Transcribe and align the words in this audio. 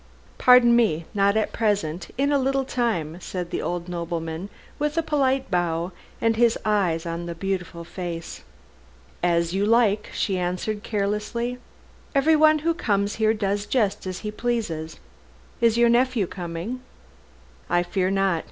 "Pardon 0.39 0.75
me, 0.75 1.05
not 1.13 1.37
at 1.37 1.53
present: 1.53 2.07
in 2.17 2.31
a 2.31 2.39
little 2.39 2.65
time," 2.65 3.19
said 3.21 3.51
the 3.51 3.61
old 3.61 3.87
nobleman, 3.87 4.49
with 4.79 4.97
a 4.97 5.03
polite 5.03 5.51
bow 5.51 5.91
and 6.19 6.35
his 6.37 6.57
eyes 6.65 7.05
on 7.05 7.27
the 7.27 7.35
beautiful 7.35 7.83
face. 7.83 8.41
"As 9.21 9.53
you 9.53 9.63
like," 9.63 10.09
she 10.11 10.39
answered 10.39 10.81
carelessly; 10.81 11.59
"everyone 12.15 12.57
who 12.65 12.73
comes 12.73 13.17
here 13.17 13.35
does 13.35 13.67
just 13.67 14.07
as 14.07 14.21
he 14.25 14.31
pleases. 14.31 14.99
Is 15.61 15.77
your 15.77 15.87
nephew 15.87 16.25
coming?" 16.25 16.81
"I 17.69 17.83
fear 17.83 18.09
not. 18.09 18.39